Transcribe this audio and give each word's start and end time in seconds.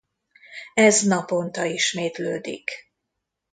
Ez 0.73 1.01
naponta 1.01 1.65
ismétlődik. 1.65 2.93